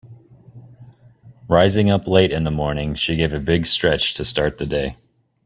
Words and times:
Rising 1.47 1.91
up 1.91 2.07
late 2.07 2.31
in 2.33 2.43
the 2.43 2.49
morning 2.49 2.95
she 2.95 3.15
gave 3.15 3.35
a 3.35 3.39
big 3.39 3.67
stretch 3.67 4.15
to 4.15 4.25
start 4.25 4.57
the 4.57 4.65
day. 4.65 4.97